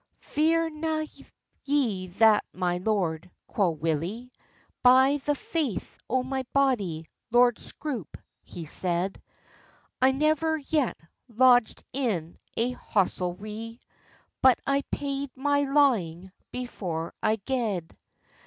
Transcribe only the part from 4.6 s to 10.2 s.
"By the faith o my body, Lord Scroope," he said, "I